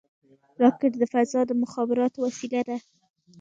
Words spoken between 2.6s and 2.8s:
ده